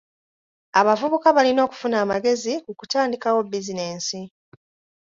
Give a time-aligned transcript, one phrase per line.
[0.79, 4.19] Abavubuka balina okufuna amagezi ku kutandikawo bizinensi.